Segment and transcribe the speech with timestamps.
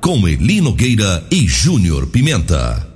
[0.00, 2.86] Com Eli Nogueira e Júnior Pimenta.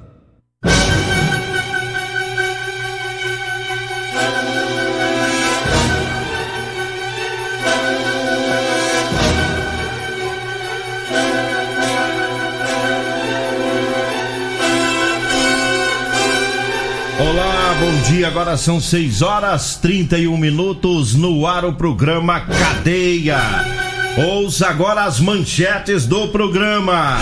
[17.18, 18.28] Olá, bom dia.
[18.28, 23.79] Agora são 6 horas 31 minutos no ar o programa Cadeia.
[24.22, 27.16] Ouça agora as manchetes do programa.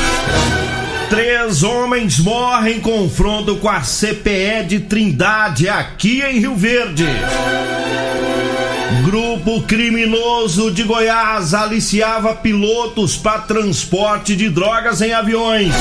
[1.09, 7.07] Três homens morrem em confronto com a CPE de Trindade aqui em Rio Verde.
[9.05, 15.75] Grupo criminoso de Goiás aliciava pilotos para transporte de drogas em aviões.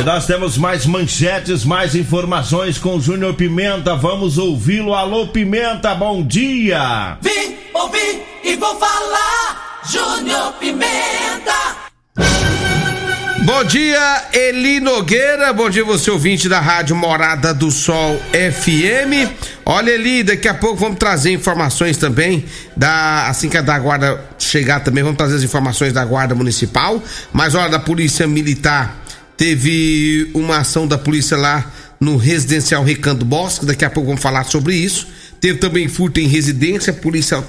[0.00, 3.94] E nós temos mais manchetes, mais informações com o Júnior Pimenta.
[3.94, 4.94] Vamos ouvi-lo.
[4.94, 7.18] Alô, Pimenta, bom dia!
[7.20, 9.82] Vim, ouvi e vou falar.
[9.90, 11.76] Júnior Pimenta.
[13.44, 15.52] Bom dia, Eli Nogueira.
[15.52, 19.30] Bom dia, você ouvinte da Rádio Morada do Sol FM.
[19.64, 22.44] Olha, Eli, daqui a pouco vamos trazer informações também
[22.76, 27.02] da assim que a da guarda chegar também, vamos trazer as informações da guarda municipal.
[27.32, 28.96] Mas olha, da polícia militar
[29.36, 31.70] teve uma ação da polícia lá
[32.00, 33.66] no residencial Recanto Bosque.
[33.66, 35.06] Daqui a pouco vamos falar sobre isso.
[35.40, 37.42] Teve também furto em residência, polícia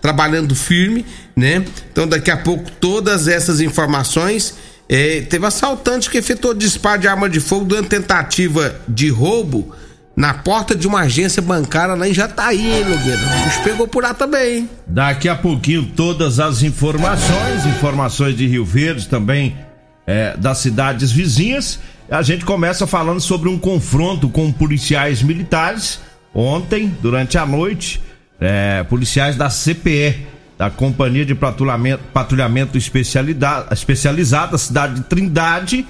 [0.00, 1.04] trabalhando firme,
[1.36, 1.64] né?
[1.92, 4.54] Então daqui a pouco todas essas informações.
[4.90, 9.74] É, teve assaltante que efetuou disparo de arma de fogo durante tentativa de roubo
[10.18, 13.20] na porta de uma agência bancária lá em Jataí, hein, Nogueira?
[13.44, 14.70] Bicho pegou por lá também, hein?
[14.84, 19.56] Daqui a pouquinho todas as informações, informações de Rio Verde também,
[20.04, 21.78] é, das cidades vizinhas.
[22.10, 26.00] A gente começa falando sobre um confronto com policiais militares.
[26.34, 28.02] Ontem, durante a noite,
[28.40, 30.26] é, policiais da CPE,
[30.56, 35.86] da Companhia de Patrulhamento, Patrulhamento Especializada, da cidade de Trindade,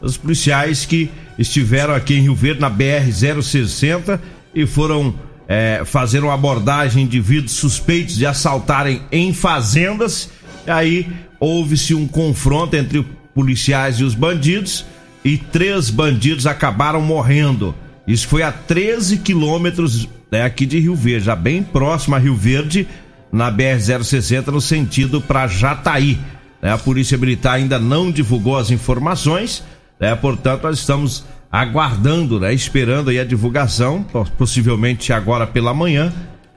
[0.00, 4.18] os policiais que estiveram aqui em Rio Verde, na BR-060,
[4.54, 5.14] e foram
[5.48, 10.28] é, fazer uma abordagem de indivíduos suspeitos de assaltarem em fazendas.
[10.66, 11.06] E aí
[11.38, 14.84] houve-se um confronto entre policiais e os bandidos,
[15.24, 17.74] e três bandidos acabaram morrendo.
[18.12, 22.36] Isso foi a 13 quilômetros né, aqui de Rio Verde, já bem próximo a Rio
[22.36, 22.86] Verde,
[23.32, 26.18] na BR-060, no sentido para Jataí.
[26.60, 26.70] Né?
[26.70, 29.64] A Polícia Militar ainda não divulgou as informações,
[29.98, 30.14] né?
[30.14, 32.52] portanto, nós estamos aguardando, né?
[32.52, 34.02] esperando aí a divulgação,
[34.36, 36.12] possivelmente agora pela manhã,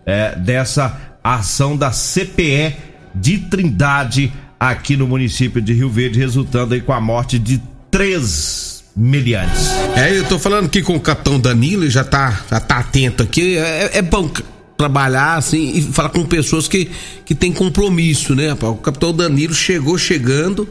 [0.06, 2.76] é, dessa ação da CPE
[3.16, 8.75] de Trindade aqui no município de Rio Verde, resultando aí com a morte de três
[8.96, 9.72] meliantes.
[9.96, 13.58] É, eu tô falando aqui com o capitão Danilo, já tá, já tá atento aqui.
[13.58, 14.32] É, é bom
[14.78, 16.90] trabalhar assim e falar com pessoas que,
[17.26, 18.54] que tem compromisso, né?
[18.54, 20.68] O capitão Danilo chegou chegando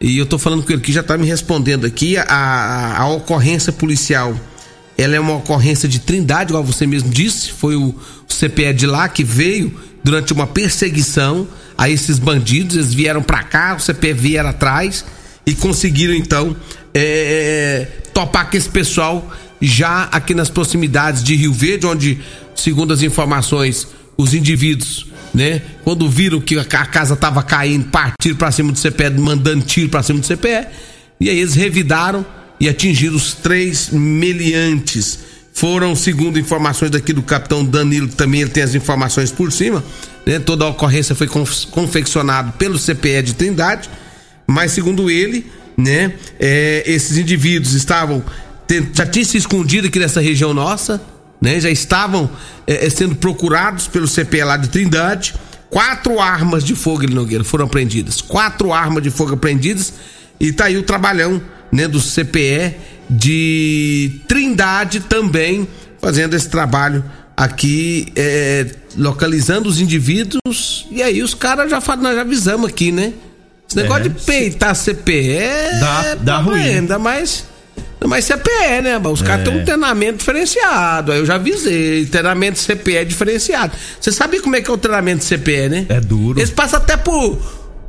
[0.00, 2.16] e eu tô falando com ele que já tá me respondendo aqui.
[2.16, 4.34] A, a, a ocorrência policial
[4.96, 7.50] ela é uma ocorrência de Trindade, igual você mesmo disse.
[7.50, 12.76] Foi o, o CPE de lá que veio durante uma perseguição a esses bandidos.
[12.76, 15.04] Eles vieram para cá, o CPE vieram atrás
[15.46, 16.56] e conseguiram então
[16.92, 22.20] é, topar com esse pessoal já aqui nas proximidades de Rio Verde, onde,
[22.54, 28.52] segundo as informações, os indivíduos, né, quando viram que a casa estava caindo, partiram para
[28.52, 30.66] cima do CPE, mandando tiro para cima do CPE,
[31.20, 32.24] e aí eles revidaram
[32.60, 35.18] e atingiram os três meliantes.
[35.52, 39.82] Foram, segundo informações daqui do capitão Danilo, também ele tem as informações por cima,
[40.26, 41.28] né, toda a ocorrência foi
[41.70, 43.88] confeccionada pelo CPE de Trindade,
[44.46, 45.46] mas segundo ele,
[45.76, 48.22] né, é, esses indivíduos estavam
[48.92, 51.00] já tinham se escondido aqui nessa região nossa,
[51.40, 51.60] né?
[51.60, 52.30] Já estavam
[52.66, 55.34] é, sendo procurados pelo CPE lá de Trindade.
[55.68, 58.20] Quatro armas de fogo, ele Nogueira, foram apreendidas.
[58.20, 59.92] Quatro armas de fogo apreendidas.
[60.40, 62.76] E tá aí o trabalhão, né, do CPE
[63.10, 65.68] de Trindade também
[66.00, 67.04] fazendo esse trabalho
[67.36, 70.86] aqui, é, localizando os indivíduos.
[70.90, 73.12] E aí os caras já já avisamos aqui, né?
[73.74, 75.38] Esse negócio é, de peitar CPE
[75.80, 76.60] dá, é dá ruim.
[76.60, 77.44] Ainda mais
[78.06, 78.98] mas CPE, né?
[79.02, 79.24] Os é.
[79.24, 81.10] caras têm um treinamento diferenciado.
[81.10, 82.04] Aí eu já avisei.
[82.04, 83.72] Treinamento CPE diferenciado.
[83.98, 85.86] Você sabe como é que é o treinamento CPE, né?
[85.88, 86.38] É duro.
[86.38, 87.38] Eles passam até por.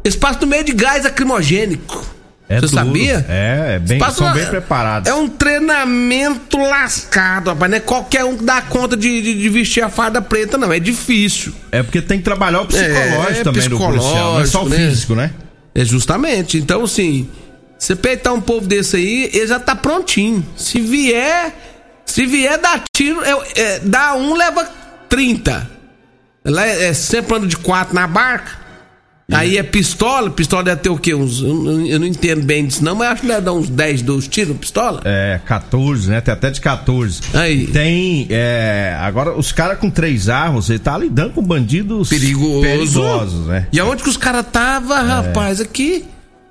[0.05, 2.01] Eles passam no meio de gás lacrimogênico.
[2.47, 2.75] É Você duro.
[2.85, 3.25] sabia?
[3.27, 5.11] É, é bem, são uma- bem preparados.
[5.11, 7.69] É um treinamento lascado, rapaz.
[7.71, 10.71] Não é qualquer um que dá conta de, de- de vestir a farda preta, não.
[10.71, 11.53] É difícil.
[11.71, 14.65] É porque tem que trabalhar o psicológico É, também do policial, não é só o
[14.65, 14.89] psicológico, né?
[14.89, 15.31] físico, né?
[15.75, 16.57] É justamente.
[16.57, 17.29] Então, assim,
[17.77, 20.43] você peitar um povo desse aí, ele já tá prontinho.
[20.55, 21.53] Se vier,
[22.05, 24.67] se vier dar tiro, é, é, dá um, leva
[25.09, 25.69] 30.
[26.45, 28.64] Lá é, é sempre ando de quatro na barca.
[29.31, 31.15] Aí é pistola, pistola deve ter o quê?
[31.15, 34.29] Uns, eu, não- entendo bem disso, não, mas acho que deve dar uns 10, 12
[34.29, 35.01] tiros pistola.
[35.03, 36.21] É, 14, né?
[36.21, 37.21] Tem até de 14.
[37.33, 37.65] Aí.
[37.67, 38.27] Tem.
[38.29, 42.61] é, agora, os caras com três armas, ele tá lidando com bandidos Perigoso.
[42.61, 43.67] perigosos, né?
[43.73, 45.59] E aonde que os caras tava, rapaz?
[45.59, 46.05] Aqui.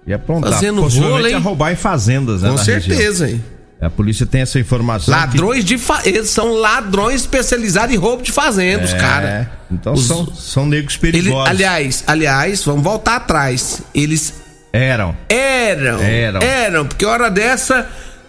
[0.06, 0.52] E aprontar.
[0.52, 1.34] Fazendo Possivelmente vôlei.
[1.34, 2.50] a roubar em fazendas, né?
[2.50, 2.80] Com na região.
[2.96, 3.42] certeza, hein?
[3.86, 5.12] A polícia tem essa informação.
[5.14, 6.00] Ladrões de fa...
[6.04, 8.84] Eles são ladrões especializados em roubo de fazenda, que...
[8.86, 9.46] os É, caras.
[9.70, 11.48] Então Os- são, são negros Ele, perigosos.
[11.50, 13.82] aliás, aliás, vamos voltar atrás.
[13.94, 14.34] Eles
[14.72, 15.16] Eram.
[15.28, 16.00] eram.
[16.00, 16.40] Eram.
[16.42, 17.86] Eram, porque hora dessa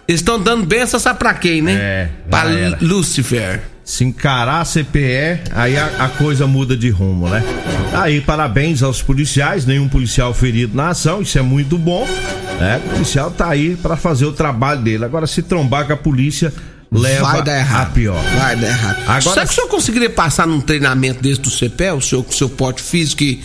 [0.07, 1.73] eles estão dando benção, sabe pra quem, né?
[1.73, 2.77] É, pra era.
[2.81, 3.61] Lucifer.
[3.85, 7.43] Se encarar a CPE, aí a, a coisa muda de rumo, né?
[7.93, 12.05] Aí, parabéns aos policiais, nenhum policial ferido na ação, isso é muito bom.
[12.59, 12.81] Né?
[12.83, 15.05] O policial tá aí pra fazer o trabalho dele.
[15.05, 16.51] Agora, se trombar com a polícia,
[16.91, 17.87] leva Vai dar errado.
[17.87, 18.23] a pior.
[18.39, 18.97] Vai dar errado.
[19.03, 22.31] Agora- Será que o senhor conseguiria passar num treinamento desse do CPE, o seu, com
[22.31, 23.43] o seu porte físico e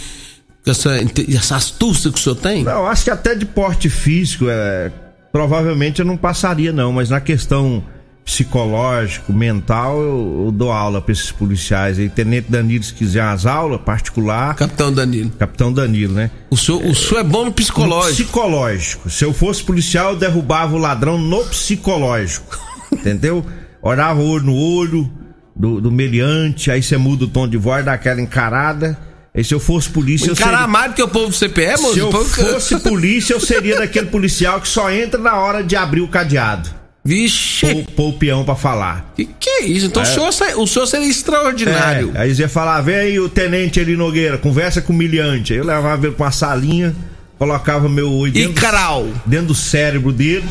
[0.64, 0.90] com essa,
[1.36, 2.64] essa astúcia que o senhor tem?
[2.64, 4.90] Não, acho que até de porte físico, é,
[5.30, 7.84] provavelmente eu não passaria, não, mas na questão
[8.24, 12.08] psicológico, mental, eu, eu dou aula pra esses policiais aí.
[12.08, 14.54] Tenente Danilo, se quiser as aulas, particular.
[14.54, 15.30] Capitão Danilo.
[15.38, 16.30] Capitão Danilo, né?
[16.50, 18.14] O senhor, o senhor é bom no No psicológico.
[18.22, 19.10] psicológico.
[19.10, 22.58] Se eu fosse policial, eu derrubava o ladrão no psicológico.
[22.92, 23.44] Entendeu?
[23.82, 25.10] Olhava o olho no olho
[25.56, 28.98] do, do meliante, aí você muda o tom de voz, dá aquela encarada.
[29.34, 30.66] Aí se eu fosse polícia, eu Encarar seria...
[30.66, 31.94] mais do que o povo do CPE, moço?
[31.94, 36.00] Se eu fosse polícia, eu seria daquele policial que só entra na hora de abrir
[36.00, 36.79] o cadeado.
[37.04, 39.12] Vixe, Pôr, o peão pra falar.
[39.16, 39.86] que que é isso?
[39.86, 42.12] Então o, senhor, o senhor seria extraordinário.
[42.14, 45.52] É, aí você ia falar, vem aí o tenente ali Nogueira, conversa com o miliante.
[45.54, 46.94] Aí eu levava ele pra uma salinha,
[47.38, 48.52] colocava meu olho dentro,
[49.24, 50.44] dentro do cérebro dele.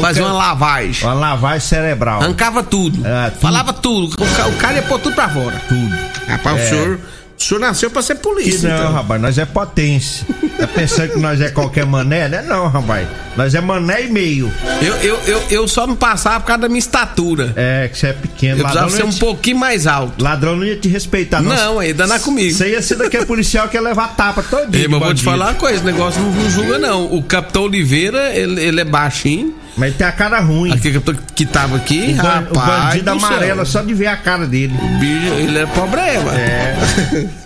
[0.00, 1.04] Fazia uma lavagem.
[1.06, 2.20] Uma lavagem cerebral.
[2.22, 3.06] Arrancava tudo.
[3.06, 3.40] É, tudo.
[3.40, 4.14] Falava tudo.
[4.14, 5.62] O ca- o cara ia pôr tudo pra fora.
[5.68, 5.94] Tudo.
[6.26, 7.00] Rapaz, o, senhor,
[7.44, 8.68] o senhor nasceu pra ser Que polícia.
[8.68, 8.92] não, então.
[8.92, 10.26] rapaz, nós é potência.
[10.58, 12.28] Tá pensando que nós é qualquer mané?
[12.28, 12.42] Né?
[12.42, 13.06] Não, rapaz.
[13.36, 14.52] Nós é mané e meio.
[14.80, 17.52] Eu, eu, eu, eu só não passava por causa da minha estatura.
[17.56, 18.60] É, que você é pequeno.
[18.60, 20.22] Eu Ladrão ser ia um te, pouquinho mais alto.
[20.22, 21.54] ladrão não ia te respeitar, não.
[21.54, 22.52] Não, aí danar comigo.
[22.56, 24.82] Você ia ser daquele policial que ia levar tapa todo dia.
[24.82, 27.12] Ei, mas vou te falar uma coisa, esse negócio não, não julga não.
[27.12, 29.54] O Capitão Oliveira, ele, ele é baixinho.
[29.76, 30.70] Mas ele tem a cara ruim.
[30.72, 32.46] Aquele capitão que tava aqui, O, rapaz.
[32.48, 33.28] o bandido do céu.
[33.28, 34.72] amarelo, só de ver a cara dele.
[34.80, 36.32] O bicho, ele é problema.
[36.32, 36.73] É.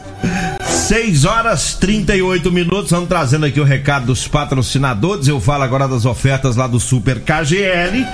[0.89, 5.29] 6 horas 38 minutos, vamos trazendo aqui o recado dos patrocinadores.
[5.29, 8.07] Eu falo agora das ofertas lá do Super KGL.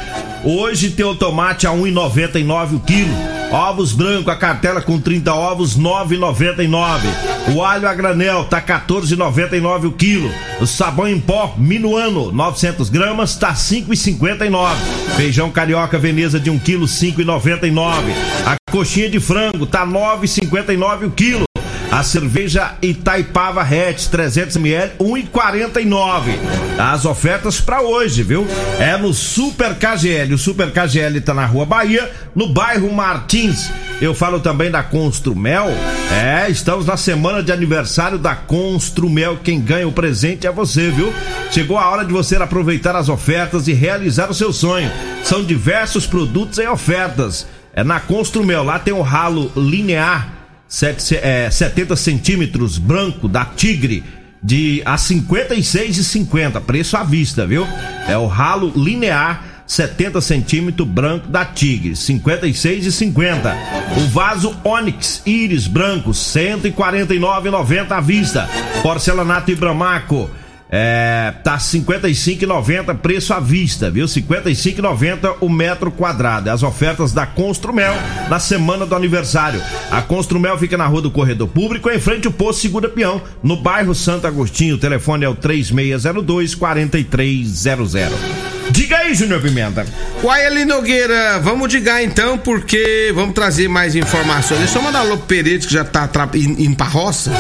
[0.44, 3.15] Hoje tem o tomate a 1,99 o quilo.
[3.53, 7.54] Ovos branco, a cartela com 30 ovos, 9,99.
[7.54, 10.31] O alho a granel tá 14,99 o quilo.
[10.61, 14.75] O sabão em pó Minuano, 900 gramas, tá 5,59.
[15.16, 18.12] Feijão carioca Veneza de 1 quilo, 5,99.
[18.45, 21.45] A coxinha de frango tá 9,59 o quilo.
[21.93, 26.37] A cerveja Itaipava Hatch 300ml 1,49.
[26.76, 28.45] As ofertas para hoje, viu?
[28.81, 30.35] É no Super KGL.
[30.35, 33.71] O Super KGL tá na Rua Bahia, no bairro Martins.
[34.00, 35.69] Eu falo também da Construmel.
[36.11, 39.38] É, estamos na semana de aniversário da Construmel.
[39.45, 41.14] Quem ganha o presente é você, viu?
[41.52, 44.90] Chegou a hora de você aproveitar as ofertas e realizar o seu sonho.
[45.23, 47.47] São diversos produtos em ofertas.
[47.75, 48.62] É na Construmel.
[48.64, 50.28] Lá tem o ralo linear
[50.69, 54.02] sete- é, 70 centímetros branco da Tigre
[54.43, 57.66] de a 56,50 preço à vista, viu?
[58.07, 63.57] É o ralo linear 70 centímetros branco da Tigre 56,50
[63.97, 68.49] o vaso Onix Íris branco 149,90 à vista
[68.83, 70.28] porcelanato Ibramaco
[70.71, 74.06] é, tá 55,90 preço à vista, viu?
[74.06, 76.50] 55,90 o metro quadrado.
[76.50, 77.94] As ofertas da Construmel
[78.28, 79.61] na semana do aniversário.
[79.90, 83.56] A Construmel fica na Rua do Corredor Público, em frente ao posto Segura Peão, no
[83.56, 84.75] bairro Santo Agostinho.
[84.75, 87.92] O telefone é o 3602 4300.
[88.71, 89.87] Diga aí, Júnior Pimenta.
[90.23, 94.59] Uai, Ali Nogueira, vamos digar então, porque vamos trazer mais informações.
[94.61, 97.30] Deixa eu mandar alô Perete, que já tá tra- indo pra roça.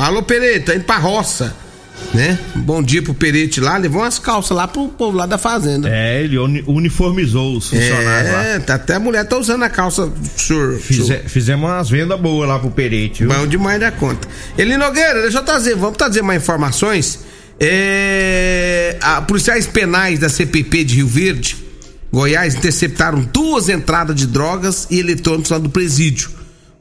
[0.00, 1.56] Alô, Perete, tá indo pra roça.
[2.14, 2.38] Né?
[2.56, 5.88] Bom dia pro Perete lá, levou umas calças lá pro povo lá da fazenda.
[5.90, 8.44] É, ele uni- uniformizou os funcionários lá.
[8.44, 10.78] É, tá- até a mulher tá usando a calça, senhor.
[10.78, 13.32] Fize- fizemos umas vendas boas lá pro Perete, viu?
[13.34, 14.28] Bom demais da conta.
[14.58, 17.20] Eli Nogueira, deixa eu trazer, vamos trazer mais informações.
[17.58, 21.56] É, a, policiais penais da CPP de Rio Verde,
[22.12, 26.30] Goiás, interceptaram duas entradas de drogas e eletrônicos lá do presídio.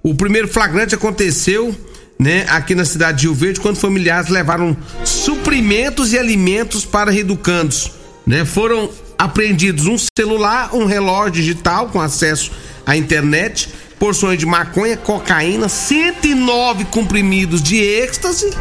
[0.04, 1.74] O primeiro flagrante aconteceu
[2.22, 7.94] né, aqui na cidade de Rio Verde, quando familiares levaram suprimentos e alimentos para reeducandos.
[8.28, 8.46] Né?
[8.46, 12.52] Foram apreendidos um celular, um relógio digital com acesso
[12.86, 18.52] à internet, porções de maconha, cocaína, 109 comprimidos de êxtase,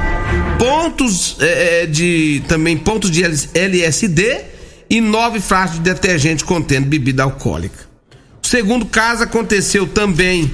[0.58, 3.22] pontos é, de também pontos de
[3.54, 4.40] LSD
[4.88, 7.84] e nove frascos de detergente contendo bebida alcoólica.
[8.42, 10.50] O segundo caso aconteceu também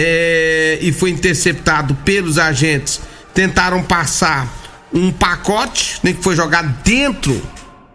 [0.00, 3.00] é, e foi interceptado pelos agentes.
[3.34, 4.46] Tentaram passar
[4.92, 7.42] um pacote né, que foi jogado dentro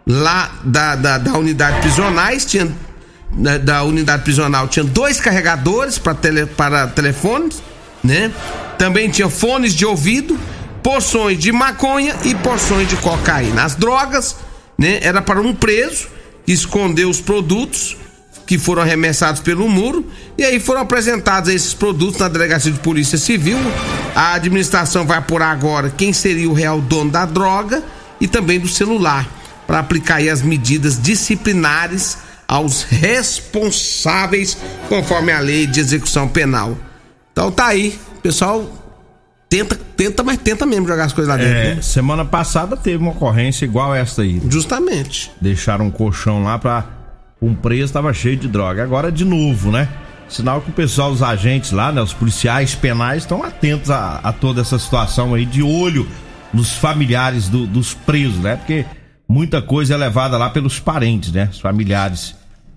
[0.06, 2.44] lá da, da, da unidade prisionais.
[2.44, 2.70] Tinha,
[3.32, 7.62] da, da, unidade prisional tinha dois carregadores para tele, para telefones,
[8.02, 8.30] né?
[8.78, 10.38] Também tinha fones de ouvido,
[10.82, 13.64] porções de maconha e porções de cocaína.
[13.64, 14.36] As drogas,
[14.76, 14.98] né?
[15.02, 16.06] Era para um preso
[16.46, 17.96] esconder os produtos
[18.46, 23.18] que foram arremessados pelo muro e aí foram apresentados esses produtos na delegacia de polícia
[23.18, 23.58] civil.
[24.14, 27.82] A administração vai apurar agora quem seria o real dono da droga
[28.20, 29.28] e também do celular
[29.66, 34.56] para aplicar as medidas disciplinares aos responsáveis
[34.88, 36.76] conforme a lei de execução penal.
[37.32, 38.84] Então tá aí, pessoal
[39.48, 41.56] tenta, tenta, mas tenta mesmo jogar as coisas lá dentro.
[41.56, 41.82] É, né?
[41.82, 44.42] semana passada teve uma ocorrência igual essa aí.
[44.48, 45.30] Justamente.
[45.40, 46.84] Deixaram um colchão lá para
[47.40, 48.82] um preso estava cheio de droga.
[48.82, 49.88] Agora de novo, né?
[50.28, 54.32] Sinal que o pessoal, os agentes lá, né, os policiais penais estão atentos a, a,
[54.32, 56.08] toda essa situação aí, de olho
[56.52, 58.56] nos familiares do, dos presos, né?
[58.56, 58.84] Porque
[59.28, 61.48] muita coisa é levada lá pelos parentes, né?
[61.52, 62.34] Os familiares.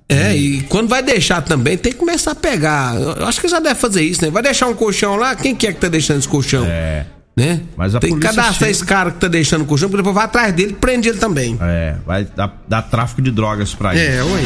[0.10, 2.96] É, e quando vai deixar também, tem que começar a pegar.
[2.96, 4.30] Eu acho que já deve fazer isso, né?
[4.30, 6.66] Vai deixar um colchão lá, quem que é que tá deixando esse colchão?
[6.66, 7.06] É.
[7.38, 7.62] Né?
[7.77, 8.72] Mas a tem que cadastrar chega...
[8.72, 11.20] esse cara que tá deixando o colchão, porque depois vai atrás dele e prende ele
[11.20, 11.56] também.
[11.62, 14.17] É, vai dar, dar tráfico de drogas pra ele.
[14.17, 14.41] É, oi.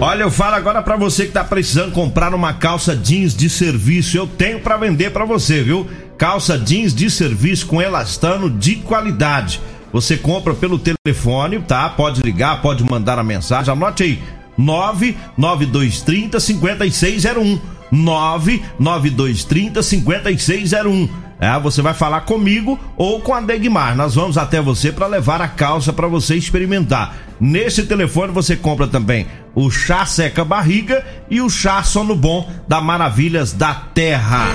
[0.00, 4.16] Olha, eu falo agora para você que tá precisando comprar uma calça jeans de serviço.
[4.16, 5.86] Eu tenho para vender para você, viu?
[6.16, 9.60] Calça jeans de serviço com elastano de qualidade.
[9.92, 11.86] Você compra pelo telefone, tá?
[11.90, 13.70] Pode ligar, pode mandar a mensagem.
[13.70, 14.22] Anote aí:
[14.56, 17.75] 99230 5601.
[17.96, 21.08] 99230 5601.
[21.38, 23.94] É, você vai falar comigo ou com a Degmar.
[23.94, 27.16] Nós vamos até você para levar a calça para você experimentar.
[27.38, 32.80] Nesse telefone você compra também o chá seca barriga e o chá sono bom da
[32.80, 34.46] Maravilhas da Terra.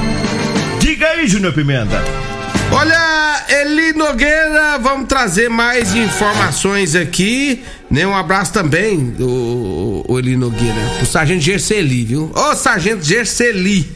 [0.79, 2.03] Diga aí, Júnior Pimenta.
[2.71, 8.07] Olha, Eli Nogueira, vamos trazer mais informações aqui, né?
[8.07, 12.31] Um abraço também, o, o Eli Nogueira, o Sargento Gerceli, viu?
[12.33, 13.91] Ô, Sargento Gerceli,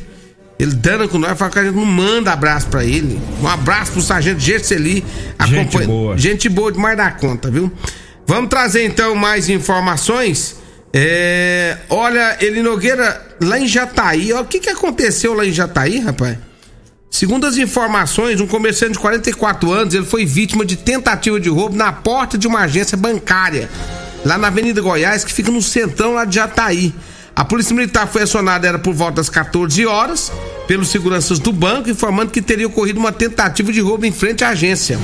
[0.60, 3.20] ele dando com nós, fala que a gente não manda abraço pra ele.
[3.42, 5.04] Um abraço pro Sargento Gerceli.
[5.48, 6.18] Gente boa.
[6.18, 7.72] Gente boa demais da conta, viu?
[8.28, 10.58] Vamos trazer então mais informações.
[10.94, 16.38] É, olha, Eli Nogueira, lá em Jataí, o que que aconteceu lá em Jataí, rapaz?
[17.16, 21.74] Segundo as informações, um comerciante de 44 anos, ele foi vítima de tentativa de roubo
[21.74, 23.70] na porta de uma agência bancária,
[24.26, 26.94] lá na Avenida Goiás, que fica no centrão lá de Jataí.
[27.34, 30.30] A polícia militar foi acionada era por volta das 14 horas
[30.68, 34.50] pelos seguranças do banco, informando que teria ocorrido uma tentativa de roubo em frente à
[34.50, 35.00] agência.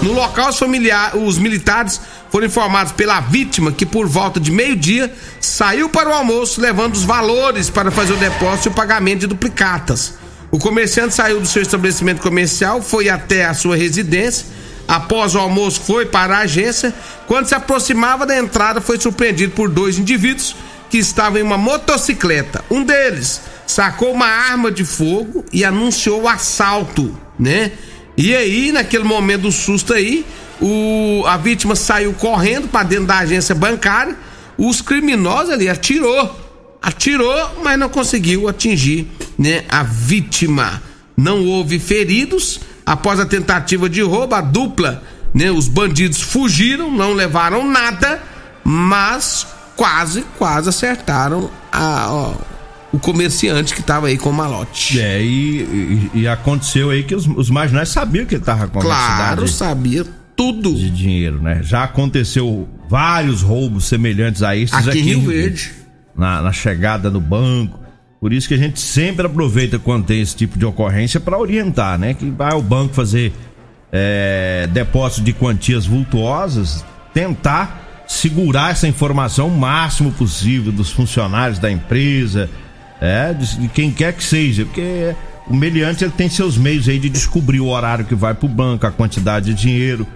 [0.00, 5.12] No local, os, familiares, os militares foram informados pela vítima que por volta de meio-dia
[5.40, 9.26] saiu para o almoço levando os valores para fazer o depósito e o pagamento de
[9.26, 10.14] duplicatas.
[10.50, 14.46] O comerciante saiu do seu estabelecimento comercial, foi até a sua residência.
[14.86, 16.94] Após o almoço, foi para a agência.
[17.26, 20.54] Quando se aproximava da entrada, foi surpreendido por dois indivíduos
[20.88, 22.64] que estavam em uma motocicleta.
[22.70, 27.72] Um deles sacou uma arma de fogo e anunciou o assalto, né?
[28.16, 30.24] E aí, naquele momento do susto aí,
[30.60, 34.16] o, a vítima saiu correndo para dentro da agência bancária.
[34.56, 36.45] Os criminosos ali atirou
[36.86, 40.80] atirou, mas não conseguiu atingir né, a vítima.
[41.16, 42.60] Não houve feridos.
[42.84, 45.02] Após a tentativa de roubo, a dupla,
[45.34, 48.22] né, os bandidos fugiram, não levaram nada,
[48.62, 52.34] mas quase, quase acertaram a, ó,
[52.92, 55.00] o comerciante que estava aí com o malote.
[55.00, 58.78] É, e, e, e, aconteceu aí que os, os marginais sabiam que ele estava com
[58.78, 60.72] Claro, sabia tudo.
[60.72, 61.60] De dinheiro, né?
[61.64, 65.85] Já aconteceu vários roubos semelhantes a esses aqui, aqui em Rio Verde
[66.16, 67.80] na, na chegada no banco.
[68.20, 71.98] Por isso que a gente sempre aproveita quando tem esse tipo de ocorrência para orientar,
[71.98, 72.14] né?
[72.14, 73.32] Que vai ao banco fazer
[73.92, 81.70] é, depósito de quantias vultuosas, tentar segurar essa informação o máximo possível dos funcionários da
[81.70, 82.48] empresa,
[83.00, 85.14] é, de, quem quer que seja, porque
[85.48, 88.48] o meliante ele tem seus meios aí de descobrir o horário que vai para o
[88.48, 90.06] banco, a quantidade de dinheiro.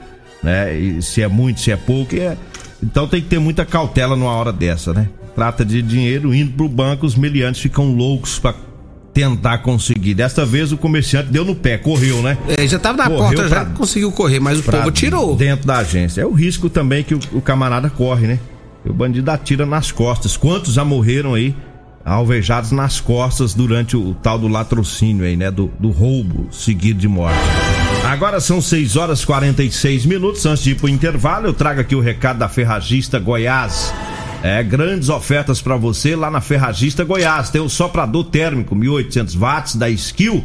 [0.42, 0.75] né?
[0.75, 2.37] E se é muito, se é pouco, é...
[2.83, 5.09] então tem que ter muita cautela numa hora dessa, né?
[5.40, 8.54] Trata de dinheiro indo pro banco, os meliantes ficam loucos para
[9.14, 10.12] tentar conseguir.
[10.12, 12.37] Desta vez o comerciante deu no pé, correu, né?
[12.47, 15.35] É, já tava na Correu porta, já pra- conseguiu correr, mas o povo tirou.
[15.37, 16.20] Dentro da agência.
[16.20, 18.38] É o risco também que o, o camarada corre, né?
[18.85, 20.37] O bandido atira nas costas.
[20.37, 21.56] Quantos já morreram aí,
[22.04, 25.50] alvejados nas costas durante o, tal do latrocínio aí, né?
[25.50, 27.38] Do, do roubo seguido de morte.
[28.04, 30.44] Agora são 6 horas e 46 minutos.
[30.44, 33.90] Antes de ir pro intervalo, eu trago aqui o recado da Ferragista Goiás.
[34.42, 37.50] É, grandes ofertas para você lá na Ferragista Goiás.
[37.50, 40.44] Tem o soprador térmico 1800 watts da Skill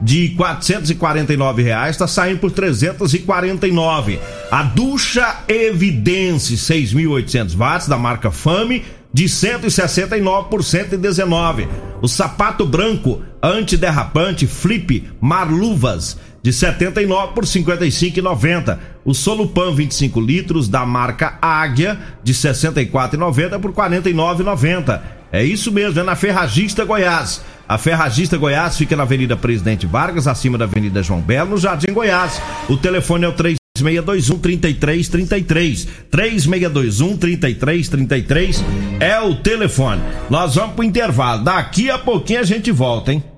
[0.00, 4.18] de 449 reais está saindo por 349.
[4.50, 11.68] A ducha Evidence 6.800 watts da marca Fame de 169 por 119.
[12.02, 18.78] O sapato branco antiderrapante Flip Marluvas de 79 por 55,90.
[19.04, 25.00] O Solupan 25 litros da marca Águia de 64,90 por 49,90.
[25.32, 27.42] É isso mesmo, é na Ferragista Goiás.
[27.68, 31.92] A Ferragista Goiás fica na Avenida Presidente Vargas, acima da Avenida João Belo, no Jardim
[31.92, 32.40] Goiás.
[32.68, 35.88] O telefone é o 3621 3333.
[36.12, 38.64] 3621 3333
[39.00, 40.00] é o telefone.
[40.30, 41.42] Nós vamos pro intervalo.
[41.42, 43.35] Daqui a pouquinho a gente volta, hein?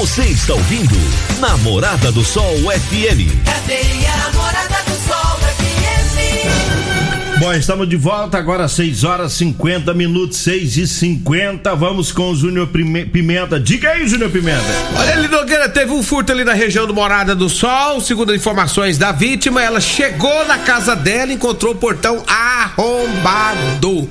[0.00, 0.96] Você está ouvindo
[1.38, 3.30] Namorada do Sol FM.
[3.44, 7.38] Cadeia Namorada do Sol FM.
[7.38, 12.34] Bom, estamos de volta agora 6 horas 50 minutos, 6 e 50 Vamos com o
[12.34, 13.60] Júnior Pimenta.
[13.60, 14.64] Diga aí, Júnior Pimenta.
[14.96, 18.00] Olha ali, Nogueira, teve um furto ali na região do Morada do Sol.
[18.00, 24.10] Segundo informações da vítima, ela chegou na casa dela e encontrou o portão arrombado.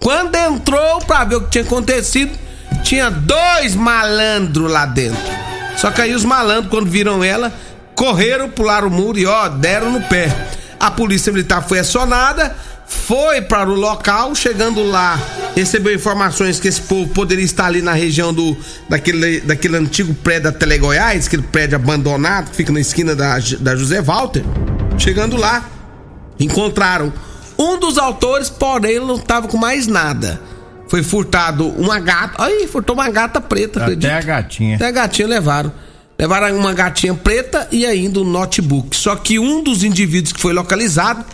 [0.00, 2.49] Quando entrou pra ver o que tinha acontecido,
[2.82, 5.20] tinha dois malandros lá dentro.
[5.76, 7.52] Só que aí os malandros, quando viram ela,
[7.94, 10.34] correram, pularam o muro e ó, deram no pé.
[10.78, 15.18] A polícia militar foi acionada, foi para o local, chegando lá,
[15.54, 18.56] recebeu informações que esse povo poderia estar ali na região do
[18.88, 23.38] daquele, daquele antigo prédio da Tele Goiás, aquele prédio abandonado que fica na esquina da,
[23.60, 24.42] da José Walter.
[24.98, 25.64] Chegando lá,
[26.38, 27.12] encontraram
[27.58, 30.40] um dos autores, porém não estava com mais nada.
[30.90, 32.42] Foi furtado uma gata.
[32.44, 34.08] Aí, furtou uma gata preta, acredita?
[34.08, 34.74] Até a gatinha.
[34.76, 35.72] Até a gatinha levaram.
[36.18, 38.94] Levaram uma gatinha preta e ainda um notebook.
[38.96, 41.24] Só que um dos indivíduos que foi localizado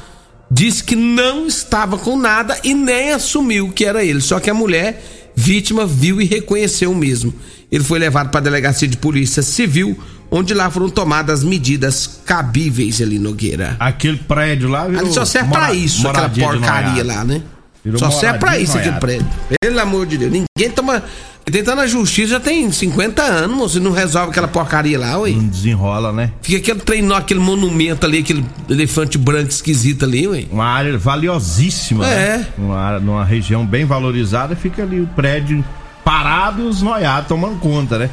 [0.51, 4.21] disse que não estava com nada e nem assumiu que era ele.
[4.21, 5.03] Só que a mulher,
[5.35, 7.35] vítima, viu e reconheceu mesmo.
[7.73, 9.99] Ele foi levado para a delegacia de polícia civil,
[10.31, 13.75] onde lá foram tomadas medidas cabíveis ali, Nogueira.
[13.81, 17.43] Aquele prédio lá virou Ali só serve pra mora- isso, aquela porcaria lá, né?
[17.87, 19.01] Virou só serve pra moradia de isso noiado.
[19.01, 19.27] prédio.
[19.61, 20.33] Pelo amor de Deus.
[20.33, 21.03] Ninguém toma.
[21.51, 25.17] Quem tá na justiça já tem 50 anos, moço, e não resolve aquela porcaria lá,
[25.19, 25.31] ué.
[25.31, 26.33] Não desenrola, né?
[26.43, 30.45] Fica aquele trem, aquele monumento ali, aquele elefante branco esquisito ali, ué.
[30.51, 32.39] Uma área valiosíssima, É.
[32.39, 32.47] né?
[32.59, 35.65] Uma área, numa região bem valorizada, fica ali o prédio
[36.05, 38.11] parado e os noiados tomando conta, né?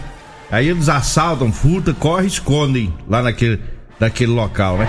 [0.52, 3.60] Aí eles assaltam, furtam, correm escondem lá naquele,
[4.00, 4.88] naquele local, né?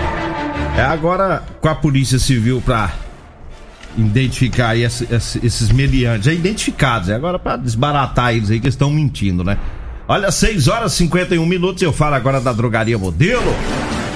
[0.77, 2.91] É agora com a polícia civil pra
[3.97, 8.67] identificar aí esse- esse- esses meliantes, já identificados, é agora pra desbaratar eles aí que
[8.67, 9.57] estão mentindo, né?
[10.07, 13.55] Olha, 6 horas e 51 minutos, eu falo agora da drogaria modelo.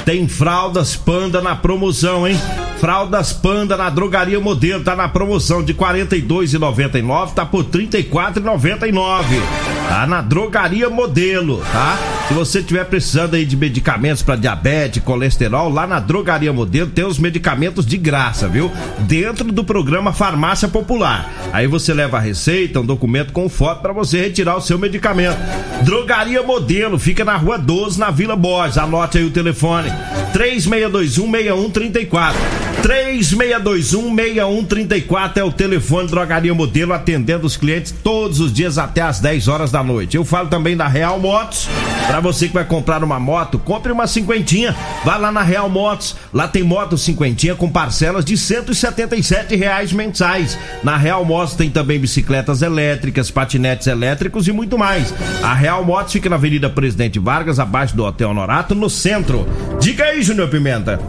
[0.06, 2.40] Tem fraldas panda na promoção, hein?
[2.80, 9.42] Fraldas panda na drogaria modelo, tá na promoção de R$ 42,99, tá por R$ 34,99.
[9.90, 11.98] Tá na drogaria modelo, tá?
[12.28, 17.04] Se você tiver precisando aí de medicamentos para diabetes, colesterol, lá na drogaria modelo tem
[17.04, 18.72] os medicamentos de graça, viu?
[19.00, 21.28] Dentro do programa Farmácia Popular.
[21.52, 25.40] Aí você leva a receita, um documento com foto para você retirar o seu medicamento.
[25.84, 28.78] Drogaria Modelo, fica na Rua 12, na Vila Borges.
[28.78, 29.92] Anote aí o telefone:
[30.34, 32.36] 36216134.
[32.80, 39.50] 36216134 é o telefone Drogaria Modelo atendendo os clientes todos os dias até às 10
[39.50, 40.18] horas da noite.
[40.18, 41.70] Eu falo também da Real Motos.
[42.08, 44.76] Para você que vai comprar uma moto, compre uma cinquentinha.
[45.06, 46.16] Vá lá na Real Motos.
[46.34, 50.58] Lá tem moto cinquentinha com parcelas de 177 reais mensais.
[50.84, 55.14] Na Real Motos tem também bicicletas elétricas, patinetes elétricos e muito mais.
[55.44, 59.48] A Real Motos fica na Avenida Presidente Vargas, abaixo do Hotel Norato, no centro.
[59.80, 61.00] Diga aí, Júnior Pimenta.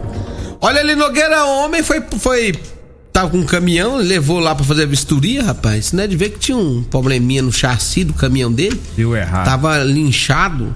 [0.59, 2.01] Olha ali, Nogueira, homem foi.
[2.19, 2.53] foi
[3.11, 5.91] tava com um caminhão, levou lá pra fazer a vistoria, rapaz.
[5.91, 8.79] Não é de ver que tinha um probleminha no chassi do caminhão dele.
[8.95, 9.45] Deu errado.
[9.45, 10.75] Tava linchado.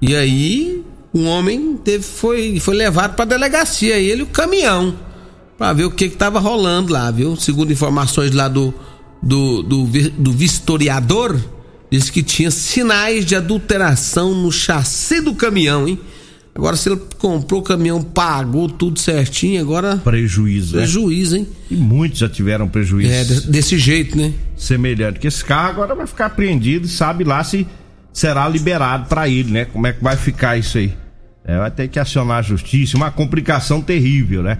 [0.00, 4.94] E aí, o homem teve, foi, foi levado pra delegacia, ele e o caminhão.
[5.58, 7.36] Pra ver o que que tava rolando lá, viu?
[7.36, 8.74] Segundo informações lá do,
[9.22, 11.38] do, do, do vistoriador,
[11.90, 16.00] disse que tinha sinais de adulteração no chassi do caminhão, hein?
[16.54, 19.96] Agora, se ele comprou o caminhão, pagou tudo certinho, agora.
[19.96, 20.76] Prejuízo.
[20.76, 20.82] né?
[20.82, 21.48] Prejuízo, hein?
[21.70, 24.32] E muitos já tiveram prejuízo É, de- desse jeito, né?
[24.56, 25.18] semelhante.
[25.18, 27.66] Que esse carro agora vai ficar apreendido e sabe lá se
[28.12, 29.64] será liberado para ele, né?
[29.64, 30.92] Como é que vai ficar isso aí?
[31.44, 34.58] É, vai ter que acionar a justiça, uma complicação terrível, né?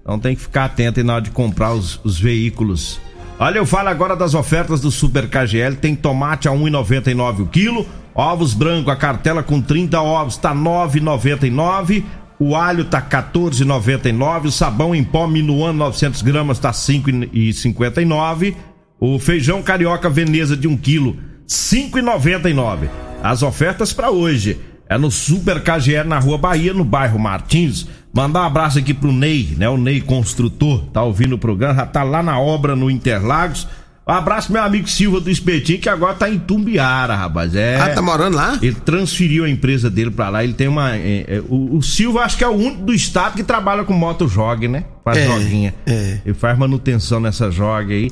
[0.00, 2.98] Então tem que ficar atento aí na hora de comprar os, os veículos.
[3.38, 5.76] Olha, eu falo agora das ofertas do Super KGL.
[5.76, 12.04] Tem tomate a 1,99 o quilo, ovos branco, a cartela com 30 ovos tá 9,99.
[12.38, 14.46] O alho tá 14,99.
[14.46, 18.54] O sabão em pó Minuano 900 gramas tá 5,59.
[19.00, 22.88] O feijão carioca Veneza de 1 quilo, 5,99.
[23.22, 27.86] As ofertas para hoje é no Super KGL na Rua Bahia, no bairro Martins.
[28.12, 29.68] Mandar um abraço aqui pro Ney, né?
[29.68, 33.66] O Ney construtor, tá ouvindo o programa, já tá lá na obra no Interlagos.
[34.06, 37.54] Um abraço meu amigo Silva do Espetinho, que agora tá em Tumbiara, rapaz.
[37.56, 37.80] É.
[37.80, 38.58] Ah, tá morando lá?
[38.60, 40.44] Ele transferiu a empresa dele pra lá.
[40.44, 40.94] Ele tem uma.
[40.94, 43.94] é, é, o, o Silva acho que é o único do estado que trabalha com
[43.94, 44.84] moto jog, né?
[45.02, 45.74] Faz É, joguinha.
[45.86, 46.18] é.
[46.24, 48.10] Ele faz manutenção nessa joga aí.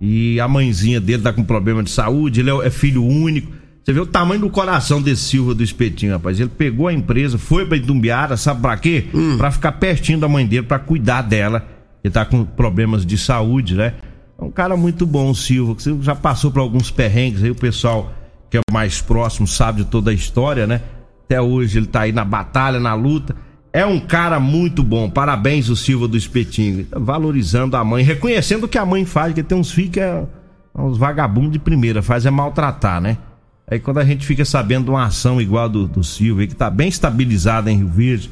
[0.00, 2.40] E a mãezinha dele tá com problema de saúde.
[2.40, 3.52] Ele é, é filho único.
[3.84, 6.40] Você vê o tamanho do coração desse Silva do Espetinho, rapaz.
[6.40, 9.04] Ele pegou a empresa, foi pra Itumbiara, sabe pra quê?
[9.12, 9.36] Hum.
[9.36, 11.66] Pra ficar pertinho da mãe dele, pra cuidar dela.
[12.02, 13.92] Ele tá com problemas de saúde, né?
[14.44, 15.74] Um cara muito bom, o Silva.
[15.74, 18.12] que já passou por alguns perrengues aí, o pessoal
[18.50, 20.80] que é mais próximo sabe de toda a história, né?
[21.24, 23.34] Até hoje ele tá aí na batalha, na luta.
[23.72, 25.10] É um cara muito bom.
[25.10, 26.84] Parabéns, o Silva do Espetinho.
[26.84, 30.00] Tá Valorizando a mãe, reconhecendo o que a mãe faz, porque tem uns filhos que
[30.00, 30.24] é
[30.76, 33.18] uns vagabundos de primeira, faz é maltratar, né?
[33.68, 36.54] Aí quando a gente fica sabendo de uma ação igual a do, do Silva, que
[36.54, 38.30] tá bem estabilizada em Rio Verde,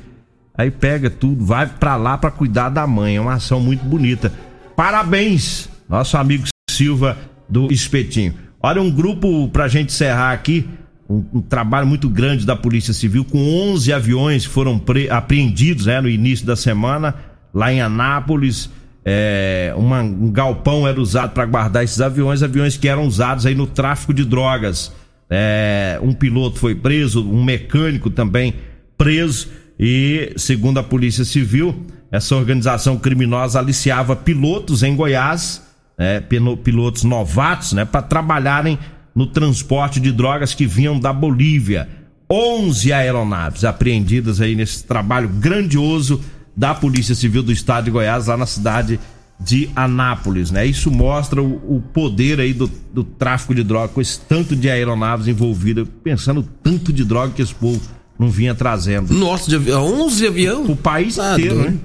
[0.54, 3.16] aí pega tudo, vai pra lá pra cuidar da mãe.
[3.16, 4.32] É uma ação muito bonita.
[4.76, 8.34] Parabéns, nosso amigo Silva do Espetinho.
[8.62, 10.66] Olha, um grupo pra gente encerrar aqui,
[11.08, 13.38] um, um trabalho muito grande da Polícia Civil, com
[13.72, 17.14] 11 aviões foram pre- apreendidos né, no início da semana,
[17.52, 18.70] lá em Anápolis.
[19.04, 23.54] É, uma- um galpão era usado para guardar esses aviões, aviões que eram usados aí
[23.54, 24.92] no tráfico de drogas.
[25.28, 28.54] É, um piloto foi preso, um mecânico também
[28.96, 35.62] preso e, segundo a Polícia Civil, essa organização criminosa aliciava pilotos em Goiás,
[36.02, 36.20] né,
[36.64, 38.76] pilotos novatos, né, para trabalharem
[39.14, 41.88] no transporte de drogas que vinham da Bolívia.
[42.28, 46.20] 11 aeronaves apreendidas aí nesse trabalho grandioso
[46.56, 48.98] da Polícia Civil do Estado de Goiás, lá na cidade
[49.38, 50.64] de Anápolis, né?
[50.66, 54.68] Isso mostra o, o poder aí do, do tráfico de droga, com esse tanto de
[54.70, 57.80] aeronaves envolvidas, pensando o tanto de droga que esse povo
[58.18, 59.12] não vinha trazendo.
[59.14, 60.64] Nossa, de avião, 11 avião?
[60.64, 61.70] O país Tá inteiro, doido.
[61.72, 61.78] né?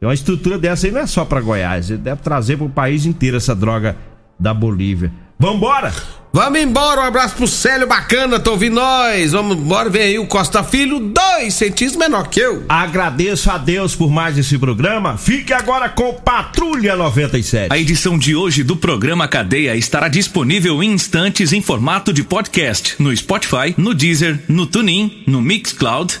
[0.00, 3.04] E uma estrutura dessa aí não é só pra Goiás, ele deve trazer pro país
[3.04, 3.96] inteiro essa droga
[4.38, 5.12] da Bolívia.
[5.38, 5.92] Vambora!
[6.32, 9.32] Vamos embora, um abraço pro Célio Bacana, tô ouvindo nós.
[9.32, 12.64] Vamos embora, vem aí o Costa Filho, dois centímetros menor que eu.
[12.68, 15.18] Agradeço a Deus por mais esse programa.
[15.18, 17.70] Fique agora com Patrulha 97.
[17.70, 22.94] A edição de hoje do programa Cadeia estará disponível em instantes em formato de podcast
[22.98, 26.20] no Spotify, no Deezer, no TuneIn, no Mixcloud,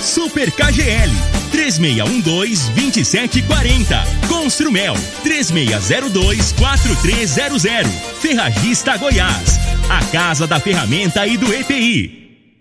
[0.00, 1.10] Super KGL
[1.52, 7.86] 3612-2740 Construmel 3602-4300
[8.20, 9.58] Ferragista Goiás
[9.88, 12.29] A Casa da Ferramenta e do EPI